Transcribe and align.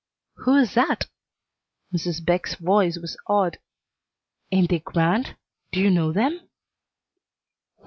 "Who 0.37 0.55
is 0.55 0.73
that?" 0.73 1.05
Mrs. 1.93 2.25
Beck's 2.25 2.55
voice 2.55 2.97
was 2.97 3.17
awed. 3.27 3.59
"Ain't 4.51 4.71
they 4.71 4.79
grand? 4.79 5.35
Do 5.71 5.79
you 5.79 5.91
know 5.91 6.11
them?" 6.11 6.41